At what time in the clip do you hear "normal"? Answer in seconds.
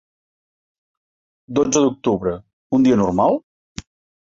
3.05-3.41